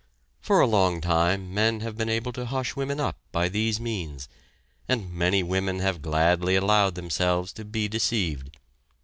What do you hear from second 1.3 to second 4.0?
men have been able to hush women up by these